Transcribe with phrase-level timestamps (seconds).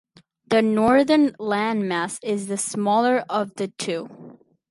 [0.47, 4.39] The northern landmass is the smaller of the two.